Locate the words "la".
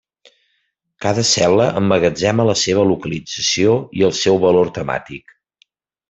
2.51-2.55